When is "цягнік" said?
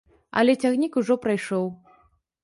0.63-0.97